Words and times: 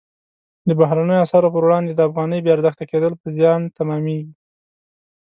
د 0.67 0.69
بهرنیو 0.79 1.23
اسعارو 1.25 1.53
پر 1.53 1.61
وړاندې 1.65 1.91
د 1.93 2.01
افغانۍ 2.09 2.39
بې 2.41 2.53
ارزښته 2.55 2.85
کېدل 2.91 3.13
په 3.21 3.27
زیان 3.37 3.61
تمامیږي. 3.77 4.31